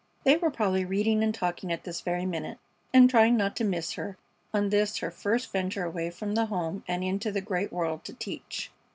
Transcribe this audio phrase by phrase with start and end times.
[0.23, 2.57] They were probably reading and talking at this very minute,
[2.91, 4.17] and trying not to miss her
[4.51, 8.71] on this her first venture away from the home into the great world to teach.